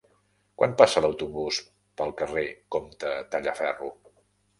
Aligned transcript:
Quan 0.59 0.71
passa 0.81 1.03
l'autobús 1.05 1.59
pel 2.01 2.13
carrer 2.21 2.45
Comte 2.77 3.13
Tallaferro? 3.35 3.93